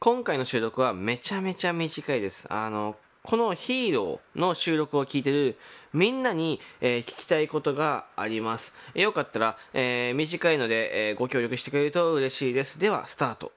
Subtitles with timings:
[0.00, 2.46] 今回の収録はめちゃめちゃ短いです。
[2.50, 5.58] あの、このヒーローの収録を聞いてる
[5.92, 8.76] みんなに、えー、聞きたいことがあります。
[8.94, 12.78] よかったら、えー、短いので、えご協力してくれると嬉しいです。
[12.78, 13.50] では、スタート。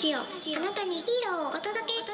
[0.00, 0.20] ジオ。
[0.20, 0.24] あ
[0.60, 2.09] なたにヒーローをお届け。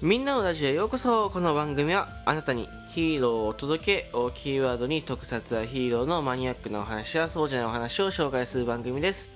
[0.00, 1.28] みんなのラジオへようこそ。
[1.28, 9.28] この番組はあなたにヒーローを届けをキーワードに特撮はヒーローのマニアックなお話やそうじゃないお話を紹介する番組です。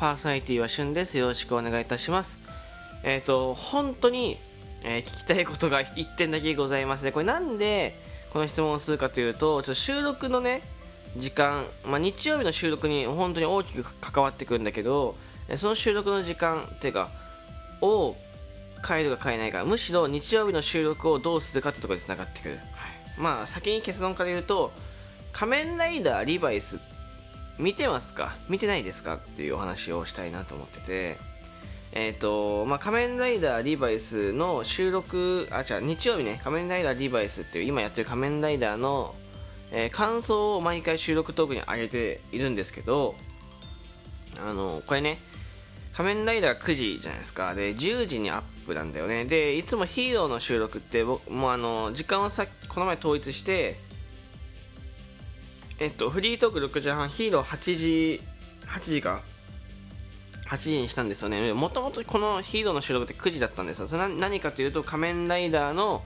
[0.00, 1.28] パーソナリティはしゅんですよ。
[1.28, 2.40] ろしくお願いいたします。
[3.04, 4.36] えっ、ー、と本当に、
[4.82, 7.96] えー、聞きたいことが1点だけございますねこれなんで
[8.32, 10.62] この質問をするかというとちょっと収録のね
[11.16, 15.14] 時間、まあ、日曜日の収録に本当に大きく関わってくるんだけど
[15.56, 17.10] その収録の時間っていうか
[17.80, 18.16] を
[18.86, 22.62] 変えるか変えないかむしろ日曜日の収録をどうするかってところにつながってくる、はい、
[23.18, 24.72] まあ先に結論から言うと
[25.32, 26.78] 仮面ライダーリバイス
[27.58, 28.36] 見てますか？
[28.48, 31.30] 見てないですかっていうお話をしたいなと思ってて。
[31.92, 36.40] えっ、ー、とまあ仮面ライダーリバイスの収録あ違う日曜日ね。
[36.44, 39.16] 仮面ライダーリバイスっていう今やってる仮面ライダーの、
[39.72, 43.16] えー、感想を毎回収録トークに上げているんですけど
[44.38, 45.18] あのこれね
[45.92, 47.54] 仮面ライダー9時じゃないですか。
[47.54, 49.24] で、10時にアップなんだよね。
[49.24, 53.78] で、いつもヒーローの収録って、僕、もうあの、時間をさこの前統一して、
[55.78, 58.22] えっと、フリートーク6時半、ヒーロー8時、
[58.66, 59.22] 8時か。
[60.46, 61.52] 8時にしたんですよね。
[61.52, 63.88] もともとこのヒーローの収録って9時だったんですよ。
[63.88, 66.02] それ何かというと、仮面ライダーの、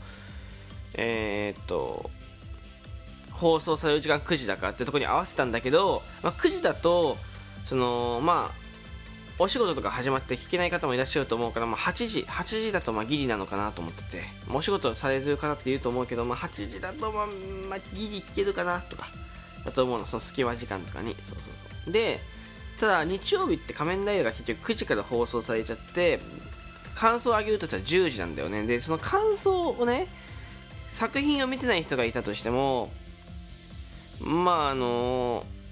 [0.93, 2.11] えー、っと、
[3.31, 7.17] 放送される時間9時だからってところに合わせたんだけど、まあ、9時だと、
[7.65, 8.64] その、まあ、
[9.39, 14.23] お仕事とか始まって聞けない方もいらっしゃると思うから、まあ、8時、8時だとまあギリなのかなと思ってて、
[14.53, 17.27] お仕事されてる方って言うと思うけど、まあ、8時だとまあ、
[17.69, 19.09] まあ、ギリ聞けるかなとか、
[19.65, 21.17] だと思うの、その隙間時間とかに。
[21.25, 21.53] そうそう
[21.85, 21.93] そう。
[21.93, 22.21] で、
[22.79, 26.21] ただ日曜日って仮面ライダーが結局9時から放送されちゃって、
[26.95, 28.63] 感想を上げるとしたら10時なんだよね。
[28.65, 30.07] で、その感想をね、
[30.87, 32.93] 作品を見てない人がいたとしても、
[34.21, 35.64] まああのー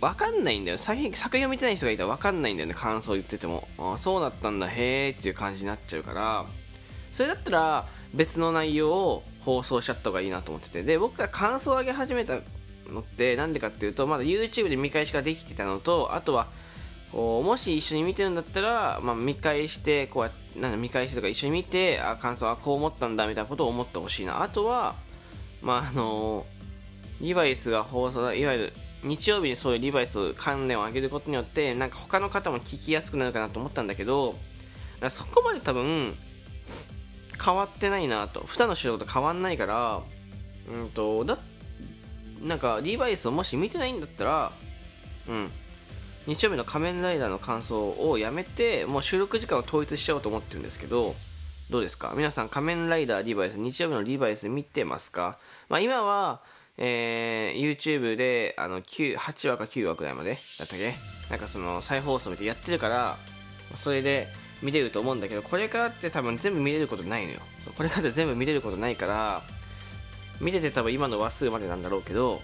[0.00, 0.78] わかんないんだよ。
[0.78, 2.74] 作品作品を見てない人がいたらわかんないんだよね。
[2.74, 3.68] 感想言ってても。
[3.78, 4.68] あそうだったんだ。
[4.68, 6.46] へーっていう感じになっちゃうから。
[7.12, 10.82] それだったら別の内容を放送しちゃった方がいいなと思ってて。
[10.82, 12.38] で僕が感想を上げ始めた
[12.88, 16.48] のってなんでかっていうとまだ YouTube で見返しができてたのとあとは
[17.12, 24.42] こうもし一緒に見てるんだったら、まあ、見返してこうやなん見返してとか一緒に見てあ感想はこう思ったんだみたいなことを思ってほしいな。
[24.42, 24.94] あとは
[25.62, 26.46] まああの
[27.20, 28.72] リバイスが放送いわゆる
[29.02, 34.36] 日曜日にそういうリバイス関連を上げることによってなんか他の方も聞きやすくなるかなと思ったんだけど
[35.08, 36.14] そこまで多分
[37.42, 38.40] 変わってないなと。
[38.46, 40.02] 普段の仕事と変わんないから
[40.68, 41.38] うんとだ
[42.42, 44.52] なんかリバイスをもし見てないんだったら
[45.28, 45.50] うん。
[46.26, 51.16] 日曜日の仮面ライダーの感想をやめてもう収録時間を統一しちゃおうと思ってるんですけど
[51.70, 52.12] どうですか？
[52.14, 55.38] 皆さん仮面ライダーリバイス日曜日のリバイス見てますか？
[55.70, 56.42] まあ今は
[56.78, 60.94] えー、YouTube であの9 8話か9話くらいまでだったっけ？
[61.28, 63.18] なんかその再放送みたいやってるから
[63.76, 64.28] それで
[64.62, 67.40] 見れると思うんだけどこれからって多分全部見れることないのよ。
[67.60, 69.42] そうこれからって全部見れることないから
[70.40, 72.40] 見れて多分今の話数までなんだろうけど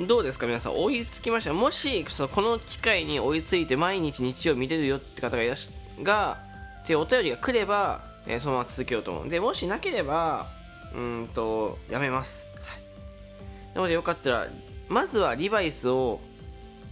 [0.00, 0.46] どうですか？
[0.46, 1.52] 皆さん追いつきました？
[1.54, 6.38] もしそのこの機会に追いついて毎日日曜見れるよって方がいらっしゃが
[6.84, 9.28] ってお便りが来れば、えー、そのまま続けようと思う。
[9.28, 10.46] でもしなければ
[10.94, 14.48] うんとやめます、はい、なのでよかったら
[14.88, 16.20] まずはリバイスを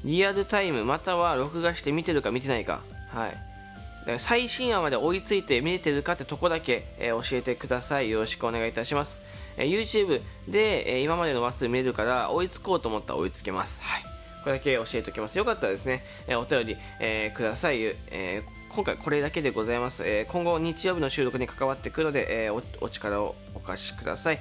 [0.04, 2.80] リアルタイムまたは録画して見てるか見てないか。
[3.08, 4.18] はい。
[4.18, 8.10] 最新話まで追いついて見れてるかってとこだけ、えー、教えてください。
[8.10, 9.18] よろしくお願いいたします、
[9.56, 13.82] えー、YouTube で、えー、今までの話数見れるから追いつこうと思ったら追いつけます。
[13.82, 14.15] はい。
[14.46, 24.38] これだけ教えておきますよかったらですね、えお便り、えください、え今回これだけでございます、え今後日曜日の収録に関わってくるので、えお力をお貸しください。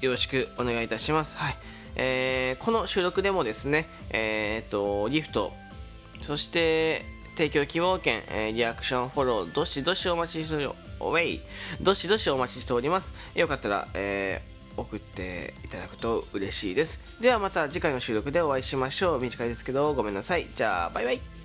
[0.00, 1.36] よろしくお願いいたします。
[1.36, 1.56] はい。
[1.94, 5.52] えー、この収録でもですね、えー、っと、ギフト、
[6.22, 7.04] そして、
[7.36, 10.66] 提供希望券、えーリアクション、フォロー、どしどしお待ちしており
[10.98, 11.40] おウェイ
[11.80, 13.14] どしどしお待ちしております。
[13.36, 17.02] よかったら、えー送っていただくと嬉しいです。
[17.20, 19.20] ではまた次回の収録でお会いしましょう。
[19.20, 20.46] 短いですけど、ごめんなさい。
[20.54, 21.37] じゃあ、バイバイ。